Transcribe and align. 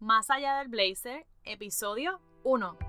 Más 0.00 0.30
allá 0.30 0.58
del 0.58 0.68
blazer, 0.68 1.26
episodio 1.44 2.20
1. 2.44 2.87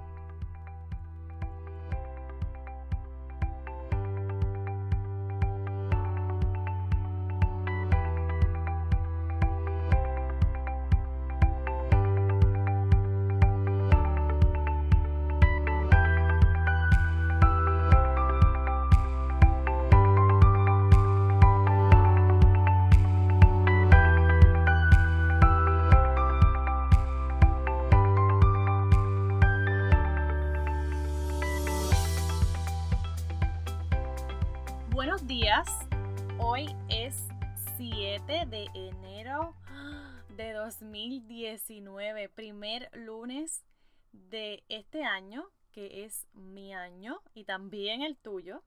Días. 35.30 35.68
Hoy 36.40 36.76
es 36.90 37.16
7 37.78 38.48
de 38.48 38.68
enero 38.74 39.54
de 40.36 40.54
2019, 40.54 42.30
primer 42.30 42.90
lunes 42.94 43.64
de 44.12 44.64
este 44.70 45.04
año, 45.04 45.46
que 45.72 46.04
es 46.04 46.28
mi 46.34 46.74
año 46.74 47.22
y 47.36 47.44
también 47.44 48.02
el 48.02 48.18
tuyo. 48.18 48.64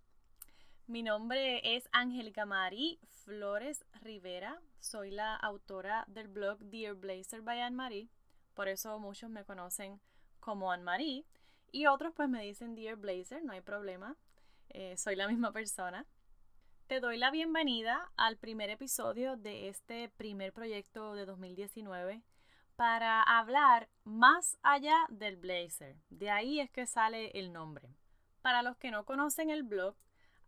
Mi 0.86 1.02
nombre 1.02 1.74
es 1.74 1.88
Angélica 1.90 2.46
Marie 2.46 3.00
Flores 3.24 3.84
Rivera. 4.00 4.62
Soy 4.78 5.10
la 5.10 5.34
autora 5.34 6.04
del 6.06 6.28
blog 6.28 6.60
Dear 6.60 6.94
Blazer 6.94 7.42
by 7.42 7.60
Anne 7.60 7.74
Marie. 7.74 8.08
Por 8.54 8.68
eso 8.68 9.00
muchos 9.00 9.28
me 9.30 9.44
conocen 9.44 10.00
como 10.38 10.70
Anne 10.70 10.84
Marie. 10.84 11.26
Y 11.72 11.86
otros 11.86 12.12
pues 12.14 12.28
me 12.28 12.44
dicen 12.44 12.76
Dear 12.76 12.94
Blazer, 12.94 13.42
no 13.42 13.52
hay 13.52 13.62
problema. 13.62 14.16
Eh, 14.68 14.96
soy 14.96 15.16
la 15.16 15.26
misma 15.26 15.52
persona. 15.52 16.06
Te 16.92 17.00
doy 17.00 17.16
la 17.16 17.30
bienvenida 17.30 18.12
al 18.18 18.36
primer 18.36 18.68
episodio 18.68 19.38
de 19.38 19.70
este 19.70 20.10
primer 20.10 20.52
proyecto 20.52 21.14
de 21.14 21.24
2019 21.24 22.22
para 22.76 23.22
hablar 23.22 23.88
más 24.04 24.58
allá 24.62 24.94
del 25.08 25.38
blazer. 25.38 25.96
De 26.10 26.28
ahí 26.28 26.60
es 26.60 26.70
que 26.70 26.86
sale 26.86 27.30
el 27.30 27.50
nombre. 27.50 27.88
Para 28.42 28.60
los 28.60 28.76
que 28.76 28.90
no 28.90 29.06
conocen 29.06 29.48
el 29.48 29.62
blog, 29.62 29.94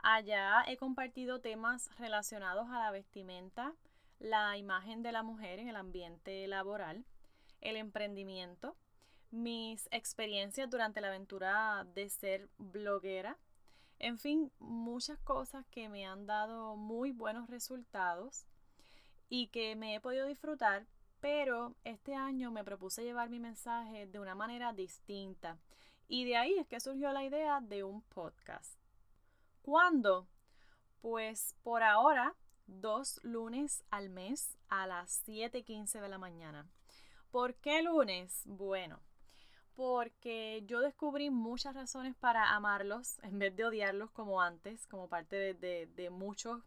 allá 0.00 0.62
he 0.66 0.76
compartido 0.76 1.40
temas 1.40 1.88
relacionados 1.96 2.68
a 2.68 2.78
la 2.78 2.90
vestimenta, 2.90 3.72
la 4.18 4.58
imagen 4.58 5.02
de 5.02 5.12
la 5.12 5.22
mujer 5.22 5.60
en 5.60 5.70
el 5.70 5.76
ambiente 5.76 6.46
laboral, 6.46 7.06
el 7.62 7.76
emprendimiento, 7.76 8.76
mis 9.30 9.88
experiencias 9.92 10.68
durante 10.68 11.00
la 11.00 11.08
aventura 11.08 11.86
de 11.94 12.10
ser 12.10 12.50
bloguera, 12.58 13.38
en 13.98 14.18
fin, 14.18 14.50
muchas 14.58 15.18
cosas 15.20 15.64
que 15.66 15.88
me 15.88 16.06
han 16.06 16.26
dado 16.26 16.76
muy 16.76 17.12
buenos 17.12 17.48
resultados 17.48 18.46
y 19.28 19.48
que 19.48 19.76
me 19.76 19.94
he 19.94 20.00
podido 20.00 20.26
disfrutar, 20.26 20.86
pero 21.20 21.74
este 21.84 22.14
año 22.14 22.50
me 22.50 22.64
propuse 22.64 23.02
llevar 23.02 23.30
mi 23.30 23.40
mensaje 23.40 24.06
de 24.06 24.18
una 24.18 24.34
manera 24.34 24.72
distinta 24.72 25.58
y 26.08 26.24
de 26.24 26.36
ahí 26.36 26.58
es 26.58 26.66
que 26.66 26.80
surgió 26.80 27.12
la 27.12 27.24
idea 27.24 27.60
de 27.60 27.82
un 27.82 28.02
podcast. 28.02 28.78
¿Cuándo? 29.62 30.28
Pues 31.00 31.56
por 31.62 31.82
ahora, 31.82 32.34
dos 32.66 33.20
lunes 33.22 33.84
al 33.90 34.10
mes 34.10 34.56
a 34.68 34.86
las 34.86 35.22
7:15 35.26 36.00
de 36.00 36.08
la 36.08 36.18
mañana. 36.18 36.68
¿Por 37.30 37.54
qué 37.54 37.82
lunes? 37.82 38.42
Bueno, 38.44 39.00
porque 39.76 40.62
yo 40.66 40.80
descubrí 40.80 41.30
muchas 41.30 41.74
razones 41.74 42.14
para 42.16 42.54
amarlos 42.54 43.18
en 43.22 43.38
vez 43.38 43.54
de 43.56 43.64
odiarlos 43.64 44.10
como 44.10 44.40
antes, 44.40 44.86
como 44.86 45.08
parte 45.08 45.54
de, 45.54 46.10
muchos 46.10 46.62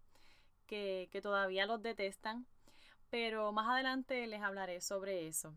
que, 0.66 1.10
que 1.12 1.22
todavía 1.22 1.66
los 1.66 1.82
detestan, 1.82 2.46
pero 3.10 3.52
más 3.52 3.70
adelante 3.70 4.28
les 4.28 4.42
hablaré 4.42 4.82
sobre 4.82 5.28
eso. 5.28 5.54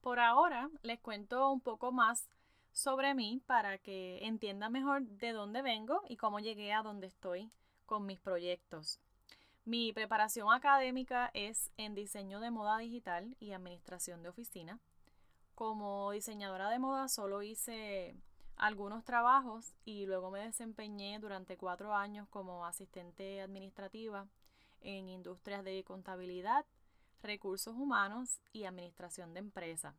Por 0.00 0.18
ahora 0.18 0.70
les 0.82 1.00
cuento 1.00 1.50
un 1.50 1.60
poco 1.60 1.92
más 1.92 2.28
sobre 2.72 3.14
mí 3.14 3.42
para 3.46 3.78
que 3.78 4.24
entiendan 4.26 4.72
mejor 4.72 5.02
de 5.02 5.32
dónde 5.32 5.62
vengo 5.62 6.02
y 6.08 6.16
cómo 6.16 6.40
llegué 6.40 6.72
a 6.72 6.82
donde 6.82 7.06
estoy 7.06 7.50
con 7.86 8.06
mis 8.06 8.20
proyectos. 8.20 9.00
Mi 9.64 9.92
preparación 9.92 10.52
académica 10.52 11.30
es 11.34 11.70
en 11.76 11.94
diseño 11.94 12.40
de 12.40 12.50
moda 12.50 12.78
digital 12.78 13.36
y 13.38 13.52
administración 13.52 14.22
de 14.22 14.30
oficina. 14.30 14.80
Como 15.60 16.10
diseñadora 16.12 16.70
de 16.70 16.78
moda 16.78 17.06
solo 17.06 17.42
hice 17.42 18.16
algunos 18.56 19.04
trabajos 19.04 19.74
y 19.84 20.06
luego 20.06 20.30
me 20.30 20.40
desempeñé 20.40 21.18
durante 21.18 21.58
cuatro 21.58 21.94
años 21.94 22.26
como 22.30 22.64
asistente 22.64 23.42
administrativa 23.42 24.26
en 24.80 25.10
industrias 25.10 25.62
de 25.62 25.84
contabilidad, 25.84 26.64
recursos 27.22 27.76
humanos 27.76 28.40
y 28.54 28.64
administración 28.64 29.34
de 29.34 29.40
empresas. 29.40 29.94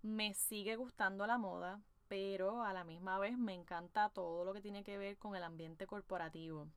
Me 0.00 0.32
sigue 0.32 0.76
gustando 0.76 1.26
la 1.26 1.36
moda, 1.36 1.82
pero 2.08 2.62
a 2.62 2.72
la 2.72 2.84
misma 2.84 3.18
vez 3.18 3.36
me 3.36 3.52
encanta 3.52 4.08
todo 4.08 4.46
lo 4.46 4.54
que 4.54 4.62
tiene 4.62 4.82
que 4.82 4.96
ver 4.96 5.18
con 5.18 5.36
el 5.36 5.44
ambiente 5.44 5.86
corporativo. 5.86 6.68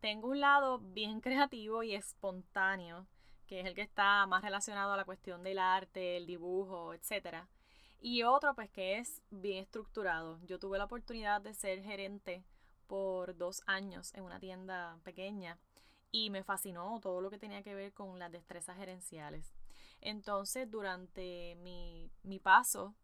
Tengo 0.00 0.28
un 0.28 0.40
lado 0.40 0.78
bien 0.78 1.20
creativo 1.22 1.82
y 1.82 1.94
espontáneo, 1.94 3.06
que 3.46 3.60
es 3.60 3.66
el 3.66 3.74
que 3.74 3.80
está 3.80 4.26
más 4.26 4.42
relacionado 4.42 4.92
a 4.92 4.98
la 4.98 5.06
cuestión 5.06 5.42
del 5.42 5.58
arte, 5.58 6.18
el 6.18 6.26
dibujo, 6.26 6.92
etcétera 6.92 7.48
y 8.02 8.24
otro, 8.24 8.54
pues 8.54 8.68
que 8.68 8.98
es 8.98 9.22
bien 9.30 9.62
estructurado. 9.62 10.40
Yo 10.44 10.58
tuve 10.58 10.76
la 10.76 10.84
oportunidad 10.84 11.40
de 11.40 11.54
ser 11.54 11.82
gerente 11.82 12.44
por 12.88 13.36
dos 13.36 13.62
años 13.66 14.12
en 14.14 14.24
una 14.24 14.40
tienda 14.40 14.98
pequeña 15.04 15.58
y 16.10 16.28
me 16.28 16.42
fascinó 16.42 16.98
todo 17.00 17.20
lo 17.20 17.30
que 17.30 17.38
tenía 17.38 17.62
que 17.62 17.76
ver 17.76 17.92
con 17.94 18.18
las 18.18 18.32
destrezas 18.32 18.76
gerenciales. 18.76 19.54
Entonces, 20.00 20.68
durante 20.68 21.54
mi, 21.62 22.10
mi 22.24 22.40
paso 22.40 22.94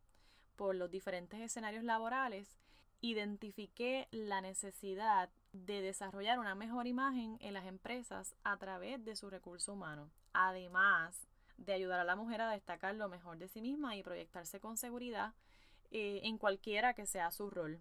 por 0.56 0.74
los 0.74 0.90
diferentes 0.90 1.40
escenarios 1.40 1.84
laborales, 1.84 2.58
identifiqué 3.00 4.08
la 4.10 4.40
necesidad 4.40 5.30
de 5.52 5.80
desarrollar 5.80 6.40
una 6.40 6.56
mejor 6.56 6.88
imagen 6.88 7.36
en 7.40 7.54
las 7.54 7.66
empresas 7.66 8.34
a 8.42 8.56
través 8.56 9.04
de 9.04 9.14
su 9.14 9.30
recurso 9.30 9.74
humano. 9.74 10.10
Además, 10.32 11.28
de 11.58 11.72
ayudar 11.72 12.00
a 12.00 12.04
la 12.04 12.16
mujer 12.16 12.40
a 12.40 12.50
destacar 12.50 12.94
lo 12.94 13.08
mejor 13.08 13.36
de 13.38 13.48
sí 13.48 13.60
misma 13.60 13.96
y 13.96 14.02
proyectarse 14.02 14.60
con 14.60 14.76
seguridad 14.76 15.34
eh, 15.90 16.20
en 16.24 16.38
cualquiera 16.38 16.94
que 16.94 17.06
sea 17.06 17.30
su 17.30 17.50
rol. 17.50 17.80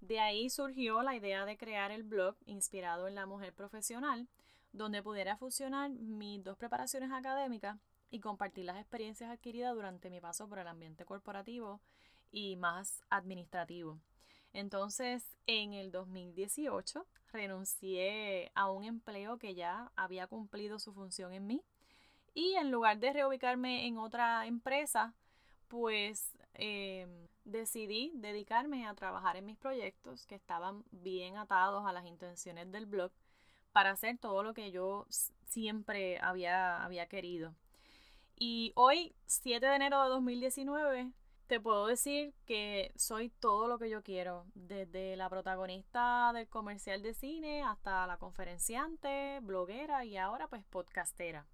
De 0.00 0.20
ahí 0.20 0.48
surgió 0.48 1.02
la 1.02 1.16
idea 1.16 1.44
de 1.44 1.58
crear 1.58 1.90
el 1.90 2.04
blog 2.04 2.36
inspirado 2.46 3.08
en 3.08 3.16
la 3.16 3.26
mujer 3.26 3.52
profesional, 3.52 4.28
donde 4.72 5.02
pudiera 5.02 5.36
fusionar 5.36 5.90
mis 5.90 6.42
dos 6.44 6.56
preparaciones 6.56 7.10
académicas 7.10 7.78
y 8.10 8.20
compartir 8.20 8.64
las 8.64 8.78
experiencias 8.78 9.30
adquiridas 9.30 9.74
durante 9.74 10.08
mi 10.08 10.20
paso 10.20 10.48
por 10.48 10.58
el 10.60 10.68
ambiente 10.68 11.04
corporativo 11.04 11.80
y 12.30 12.56
más 12.56 13.02
administrativo. 13.10 13.98
Entonces, 14.52 15.36
en 15.46 15.74
el 15.74 15.90
2018 15.90 17.06
renuncié 17.32 18.50
a 18.54 18.70
un 18.70 18.84
empleo 18.84 19.38
que 19.38 19.54
ya 19.54 19.92
había 19.96 20.26
cumplido 20.26 20.78
su 20.78 20.92
función 20.92 21.32
en 21.32 21.46
mí 21.46 21.64
y 22.38 22.54
en 22.54 22.70
lugar 22.70 22.98
de 23.00 23.12
reubicarme 23.12 23.88
en 23.88 23.98
otra 23.98 24.46
empresa, 24.46 25.12
pues 25.66 26.38
em, 26.54 27.26
decidí 27.44 28.12
dedicarme 28.14 28.86
a 28.86 28.94
trabajar 28.94 29.36
en 29.36 29.44
mis 29.44 29.56
proyectos 29.56 30.24
que 30.24 30.36
estaban 30.36 30.84
bien 30.92 31.36
atados 31.36 31.84
a 31.84 31.92
las 31.92 32.06
intenciones 32.06 32.70
del 32.70 32.86
blog 32.86 33.10
para 33.72 33.90
hacer 33.90 34.18
todo 34.18 34.44
lo 34.44 34.54
que 34.54 34.70
yo 34.70 35.06
siempre 35.46 36.20
había, 36.20 36.84
había 36.84 37.08
querido. 37.08 37.56
Y 38.36 38.70
hoy, 38.76 39.16
7 39.26 39.66
de 39.66 39.74
enero 39.74 40.00
de 40.04 40.08
2019, 40.10 41.10
te 41.48 41.58
puedo 41.58 41.88
decir 41.88 42.34
que 42.46 42.92
soy 42.94 43.30
todo 43.30 43.66
lo 43.66 43.80
que 43.80 43.90
yo 43.90 44.04
quiero, 44.04 44.46
desde 44.54 45.16
la 45.16 45.28
protagonista 45.28 46.30
del 46.32 46.48
comercial 46.48 47.02
de 47.02 47.14
cine 47.14 47.64
hasta 47.64 48.06
la 48.06 48.16
conferenciante, 48.16 49.40
bloguera 49.42 50.04
y 50.04 50.16
ahora 50.16 50.46
pues 50.46 50.62
podcastera. 50.66 51.44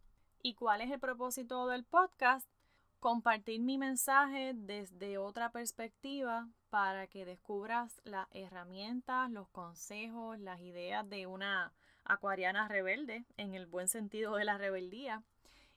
¿Y 0.47 0.53
cuál 0.53 0.83
es 0.83 0.91
el 0.91 1.01
propósito 1.01 1.69
del 1.69 1.85
podcast? 1.85 2.47
Compartir 3.01 3.63
mi 3.63 3.79
mensaje 3.79 4.53
desde 4.55 5.17
otra 5.17 5.51
perspectiva 5.51 6.51
para 6.69 7.07
que 7.07 7.25
descubras 7.25 7.99
las 8.05 8.29
herramientas, 8.31 9.31
los 9.31 9.49
consejos, 9.49 10.39
las 10.39 10.61
ideas 10.61 11.09
de 11.09 11.27
una 11.27 11.73
acuariana 12.05 12.69
rebelde, 12.69 13.25
en 13.39 13.55
el 13.55 13.65
buen 13.65 13.89
sentido 13.89 14.37
de 14.37 14.45
la 14.45 14.59
rebeldía, 14.59 15.23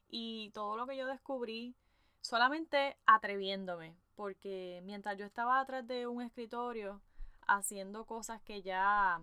y 0.09 0.49
todo 0.49 0.75
lo 0.75 0.85
que 0.85 0.97
yo 0.97 1.07
descubrí 1.07 1.73
solamente 2.19 2.97
atreviéndome, 3.05 3.95
porque 4.15 4.81
mientras 4.83 5.17
yo 5.17 5.25
estaba 5.25 5.61
atrás 5.61 5.87
de 5.87 6.07
un 6.07 6.21
escritorio 6.21 6.99
haciendo 7.47 8.03
cosas 8.03 8.41
que 8.41 8.61
ya 8.63 9.21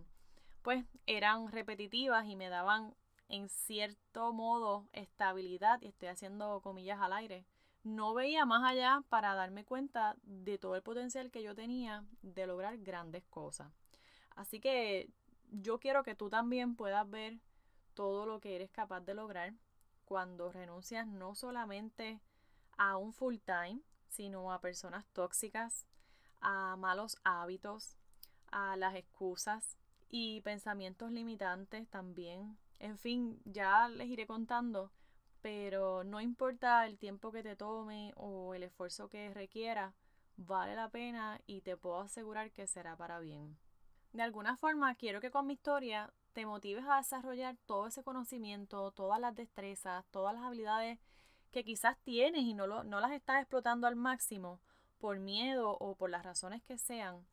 pues 0.62 0.87
eran 1.05 1.52
repetitivas 1.52 2.25
y 2.25 2.35
me 2.35 2.49
daban 2.49 2.94
en 3.29 3.49
cierto 3.49 4.32
modo 4.32 4.88
estabilidad, 4.93 5.81
y 5.82 5.88
estoy 5.88 6.09
haciendo 6.09 6.61
comillas 6.61 7.00
al 7.00 7.12
aire, 7.12 7.47
no 7.82 8.15
veía 8.15 8.47
más 8.47 8.65
allá 8.65 9.03
para 9.09 9.35
darme 9.35 9.65
cuenta 9.65 10.17
de 10.23 10.59
todo 10.59 10.75
el 10.75 10.82
potencial 10.82 11.31
que 11.31 11.43
yo 11.43 11.55
tenía 11.55 12.05
de 12.23 12.47
lograr 12.47 12.79
grandes 12.79 13.25
cosas. 13.25 13.71
Así 14.35 14.61
que 14.61 15.11
yo 15.50 15.79
quiero 15.79 16.03
que 16.03 16.15
tú 16.15 16.31
también 16.31 16.76
puedas 16.76 17.09
ver 17.09 17.38
todo 17.94 18.26
lo 18.26 18.41
que 18.41 18.56
eres 18.56 18.71
capaz 18.71 19.00
de 19.00 19.15
lograr 19.15 19.53
cuando 20.05 20.50
renuncias 20.50 21.06
no 21.06 21.35
solamente 21.35 22.21
a 22.76 22.97
un 22.97 23.12
full 23.12 23.37
time, 23.44 23.81
sino 24.09 24.53
a 24.53 24.61
personas 24.61 25.05
tóxicas, 25.12 25.87
a 26.41 26.76
malos 26.76 27.17
hábitos, 27.25 27.97
a 28.50 28.76
las 28.76 28.94
excusas 28.94 29.76
y 30.09 30.41
pensamientos 30.41 31.11
limitantes 31.11 31.88
también. 31.88 32.56
En 32.84 32.98
fin, 32.98 33.40
ya 33.46 33.88
les 33.88 34.08
iré 34.08 34.26
contando, 34.26 34.92
pero 35.40 36.04
no 36.04 36.20
importa 36.20 36.84
el 36.84 36.98
tiempo 36.98 37.32
que 37.32 37.42
te 37.42 37.56
tome 37.56 38.12
o 38.14 38.52
el 38.52 38.62
esfuerzo 38.62 39.08
que 39.08 39.32
requiera, 39.32 39.94
vale 40.36 40.76
la 40.76 40.90
pena 40.90 41.40
y 41.46 41.62
te 41.62 41.78
puedo 41.78 42.02
asegurar 42.02 42.50
que 42.50 42.66
será 42.66 42.94
para 42.94 43.20
bien. 43.20 43.56
De 44.12 44.22
alguna 44.22 44.58
forma, 44.58 44.94
quiero 44.96 45.22
que 45.22 45.31
con 45.31 45.46
mi 45.46 45.54
historia 45.54 46.12
te 46.34 46.44
motives 46.44 46.84
a 46.86 46.98
desarrollar 46.98 47.56
todo 47.64 47.86
ese 47.86 48.02
conocimiento, 48.02 48.90
todas 48.90 49.19
las 49.19 49.34
destrezas, 49.34 50.04
todas 50.10 50.34
las 50.34 50.44
habilidades 50.44 50.98
que 51.52 51.64
quizás 51.64 51.96
tienes 52.04 52.42
y 52.42 52.52
no, 52.52 52.84
no 52.84 53.00
las 53.00 53.12
estás 53.12 53.40
explotando 53.40 53.87
al 53.87 53.96
máximo 53.96 54.60
por 54.98 55.19
miedo 55.20 55.70
o 55.70 55.94
por 55.94 56.10
las 56.10 56.22
razones 56.22 56.62
que 56.62 56.76
sean. 56.76 57.25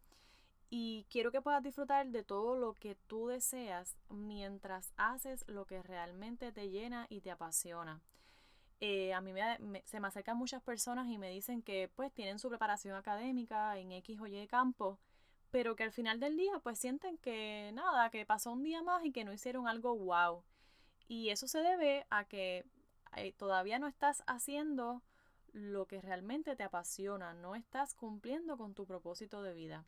Y 0.73 1.05
quiero 1.09 1.33
que 1.33 1.41
puedas 1.41 1.61
disfrutar 1.61 2.07
de 2.07 2.23
todo 2.23 2.55
lo 2.55 2.75
que 2.75 2.95
tú 2.95 3.27
deseas 3.27 3.97
mientras 4.07 4.93
haces 4.95 5.43
lo 5.49 5.65
que 5.65 5.83
realmente 5.83 6.53
te 6.53 6.69
llena 6.69 7.07
y 7.09 7.19
te 7.19 7.29
apasiona. 7.29 8.01
Eh, 8.79 9.13
a 9.13 9.19
mí 9.19 9.33
se 9.83 9.99
me 9.99 10.07
acercan 10.07 10.37
muchas 10.37 10.63
personas 10.63 11.09
y 11.09 11.17
me 11.17 11.29
dicen 11.29 11.61
que 11.61 11.91
pues 11.93 12.13
tienen 12.13 12.39
su 12.39 12.47
preparación 12.47 12.95
académica 12.95 13.77
en 13.77 13.91
X 13.91 14.21
o 14.21 14.27
Y 14.27 14.47
campo, 14.47 14.97
pero 15.51 15.75
que 15.75 15.83
al 15.83 15.91
final 15.91 16.21
del 16.21 16.37
día 16.37 16.57
pues 16.63 16.79
sienten 16.79 17.17
que 17.17 17.71
nada, 17.73 18.09
que 18.09 18.25
pasó 18.25 18.53
un 18.53 18.63
día 18.63 18.81
más 18.81 19.03
y 19.03 19.11
que 19.11 19.25
no 19.25 19.33
hicieron 19.33 19.67
algo 19.67 19.97
wow. 19.97 20.41
Y 21.09 21.31
eso 21.31 21.49
se 21.49 21.59
debe 21.59 22.07
a 22.09 22.23
que 22.23 22.65
eh, 23.17 23.33
todavía 23.33 23.77
no 23.77 23.87
estás 23.87 24.23
haciendo 24.25 25.03
lo 25.51 25.85
que 25.85 25.99
realmente 25.99 26.55
te 26.55 26.63
apasiona, 26.63 27.33
no 27.33 27.55
estás 27.55 27.93
cumpliendo 27.93 28.57
con 28.57 28.73
tu 28.73 28.85
propósito 28.85 29.43
de 29.43 29.53
vida. 29.53 29.85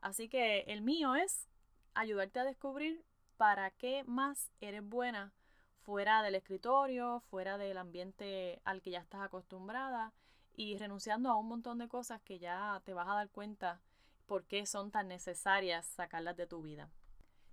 Así 0.00 0.28
que 0.28 0.60
el 0.60 0.82
mío 0.82 1.14
es 1.14 1.48
ayudarte 1.94 2.40
a 2.40 2.44
descubrir 2.44 3.04
para 3.36 3.70
qué 3.70 4.04
más 4.04 4.50
eres 4.60 4.84
buena 4.86 5.32
fuera 5.80 6.22
del 6.22 6.34
escritorio, 6.34 7.20
fuera 7.30 7.56
del 7.56 7.78
ambiente 7.78 8.60
al 8.64 8.82
que 8.82 8.90
ya 8.90 9.00
estás 9.00 9.22
acostumbrada 9.22 10.12
y 10.54 10.76
renunciando 10.76 11.30
a 11.30 11.36
un 11.36 11.48
montón 11.48 11.78
de 11.78 11.88
cosas 11.88 12.20
que 12.20 12.38
ya 12.38 12.82
te 12.84 12.92
vas 12.92 13.08
a 13.08 13.14
dar 13.14 13.30
cuenta 13.30 13.80
por 14.26 14.44
qué 14.44 14.66
son 14.66 14.90
tan 14.90 15.08
necesarias 15.08 15.86
sacarlas 15.86 16.36
de 16.36 16.46
tu 16.46 16.62
vida. 16.62 16.90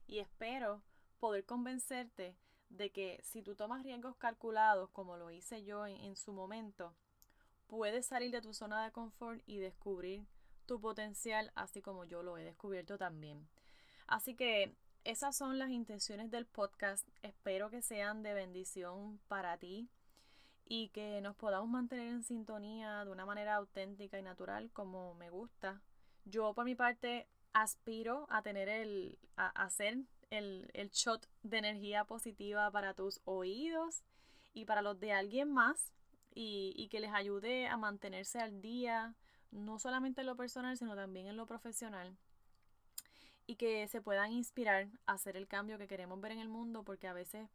Y 0.08 0.20
espero 0.20 0.84
poder 1.20 1.46
convencerte 1.46 2.36
de 2.70 2.92
que 2.92 3.20
si 3.24 3.42
tú 3.42 3.56
tomas 3.56 3.84
riesgos 3.84 4.16
calculados, 4.18 4.90
como 4.90 5.18
lo 5.18 5.32
hice 5.32 5.64
yo 5.64 5.88
en, 5.88 6.16
su 6.16 6.34
momento, 6.34 6.94
puedes 7.68 8.06
salir 8.06 8.32
de 8.32 8.42
tu 8.42 8.54
zona 8.54 8.84
de 8.84 8.92
confort 8.92 9.42
y 9.46 9.60
descubrir 9.60 10.28
tu 10.66 10.80
potencial, 10.80 11.52
así 11.56 11.82
como 11.82 12.06
yo 12.06 12.24
lo 12.24 12.38
he 12.38 12.44
descubierto 12.44 12.98
también. 12.98 13.48
Así 14.08 14.36
que 14.36 14.76
esas 15.04 15.36
son 15.36 15.60
las 15.60 15.70
intenciones 15.70 16.32
del 16.32 16.46
podcast. 16.46 17.08
Espero 17.22 17.70
que 17.70 17.82
sean 17.82 18.24
de 18.24 18.34
bendición 18.34 19.20
para 19.28 19.58
ti 19.58 19.88
y 20.68 20.90
que 20.90 21.22
nos 21.22 21.36
podamos 21.36 21.70
mantener 21.70 22.08
en 22.08 22.24
sintonía 22.24 23.06
de 23.06 23.12
una 23.12 23.26
manera 23.26 23.56
auténtica 23.56 24.18
y 24.18 24.24
natural 24.24 24.72
como 24.72 25.14
me 25.16 25.30
gusta. 25.30 25.82
Yo 26.26 26.54
por 26.54 26.66
mi 26.66 26.76
parte 26.76 27.28
aspiro 27.54 28.26
a 28.30 28.42
tener 28.42 28.68
el, 28.68 29.20
a 29.38 29.48
hacer 29.64 30.00
el, 30.32 30.70
el 30.74 30.90
shot 30.90 31.28
de 31.44 31.60
energía 31.60 32.04
positiva 32.06 32.70
para 32.72 32.94
tus 32.94 33.22
oídos 33.26 34.04
y 34.54 34.66
para 34.66 34.82
los 34.82 35.00
de 35.00 35.14
alguien 35.14 35.52
más 35.54 35.94
y, 36.34 36.74
y 36.76 36.90
que 36.90 37.00
les 37.00 37.14
ayude 37.14 37.68
a 37.68 37.78
mantenerse 37.78 38.40
al 38.40 38.62
día, 38.62 39.14
no 39.56 39.80
solamente 39.80 40.22
en 40.22 40.28
lo 40.28 40.36
personal, 40.36 40.78
sino 40.78 40.96
también 40.96 41.28
en 41.28 41.38
lo 41.38 41.48
profesional 41.48 42.16
y 43.48 43.56
que 43.56 43.88
se 43.88 44.02
puedan 44.02 44.32
inspirar 44.32 44.88
a 45.06 45.14
hacer 45.14 45.38
el 45.38 45.48
cambio 45.48 45.78
que 45.78 45.88
queremos 45.88 46.20
ver 46.20 46.32
en 46.32 46.40
el 46.40 46.50
mundo 46.50 46.84
porque 46.84 47.08
a 47.08 47.14
veces 47.14 47.48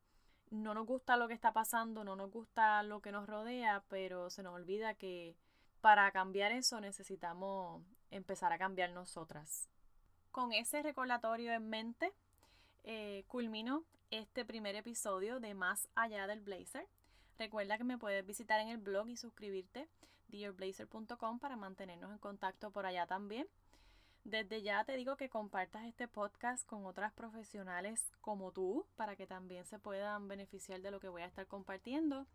no 0.50 0.74
nos 0.74 0.86
gusta 0.86 1.16
lo 1.16 1.28
que 1.28 1.34
está 1.34 1.52
pasando, 1.52 2.04
no 2.04 2.16
nos 2.16 2.30
gusta 2.30 2.82
lo 2.82 3.00
que 3.00 3.12
nos 3.12 3.26
rodea, 3.26 3.84
pero 3.88 4.30
se 4.30 4.42
nos 4.42 4.54
olvida 4.54 4.94
que 4.94 5.36
para 5.80 6.10
cambiar 6.10 6.52
eso 6.52 6.80
necesitamos 6.80 7.82
empezar 8.10 8.52
a 8.52 8.58
cambiar 8.58 8.90
nosotras. 8.90 9.68
Con 10.30 10.52
ese 10.52 10.82
recordatorio 10.82 11.52
en 11.52 11.68
mente, 11.68 12.12
eh, 12.84 13.24
culmino 13.26 13.84
este 14.10 14.44
primer 14.44 14.74
episodio 14.74 15.40
de 15.40 15.54
Más 15.54 15.88
allá 15.94 16.26
del 16.26 16.40
blazer. 16.40 16.86
Recuerda 17.38 17.78
que 17.78 17.84
me 17.84 17.98
puedes 17.98 18.24
visitar 18.26 18.60
en 18.60 18.68
el 18.68 18.78
blog 18.78 19.08
y 19.08 19.16
suscribirte 19.16 19.88
dearblazer.com 20.30 21.38
para 21.38 21.56
mantenernos 21.56 22.10
en 22.10 22.18
contacto 22.18 22.70
por 22.70 22.86
allá 22.86 23.06
también. 23.06 23.46
Desde 24.24 24.62
ya 24.62 24.84
te 24.84 24.96
digo 24.96 25.16
que 25.16 25.30
compartas 25.30 25.84
este 25.84 26.06
podcast 26.06 26.66
con 26.66 26.84
otras 26.84 27.12
profesionales 27.12 28.12
como 28.20 28.52
tú 28.52 28.86
para 28.96 29.16
que 29.16 29.26
también 29.26 29.64
se 29.64 29.78
puedan 29.78 30.28
beneficiar 30.28 30.80
de 30.82 30.90
lo 30.90 31.00
que 31.00 31.08
voy 31.08 31.22
a 31.22 31.26
estar 31.26 31.46
compartiendo. 31.46 32.26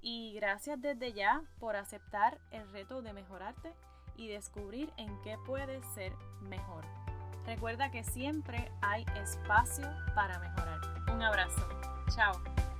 Y 0.00 0.34
gracias 0.34 0.80
desde 0.80 1.12
ya 1.12 1.42
por 1.58 1.76
aceptar 1.76 2.40
el 2.50 2.68
reto 2.72 3.02
de 3.02 3.12
mejorarte 3.12 3.72
y 4.16 4.28
descubrir 4.28 4.92
en 4.96 5.20
qué 5.22 5.38
puedes 5.46 5.84
ser 5.94 6.12
mejor. 6.42 6.84
Recuerda 7.46 7.90
que 7.90 8.04
siempre 8.04 8.70
hay 8.80 9.04
espacio 9.22 9.86
para 10.14 10.38
mejorar. 10.38 10.80
Un 11.12 11.22
abrazo. 11.22 11.68
Chao. 12.14 12.73